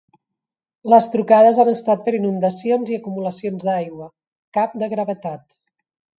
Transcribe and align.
Les 0.93 1.09
trucades 1.15 1.59
han 1.63 1.69
estat 1.73 2.01
per 2.07 2.13
inundacions 2.21 2.91
i 2.95 2.99
acumulacions 3.01 3.67
d’aigua, 3.69 4.09
cap 4.61 4.77
de 4.85 4.91
gravetat. 4.97 5.47